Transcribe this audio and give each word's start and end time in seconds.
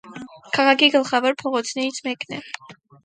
Քաղաքի 0.57 0.89
գլխավոր 0.95 1.37
փողոցներից 1.43 2.01
մեկն 2.09 2.39
է։ 2.39 2.41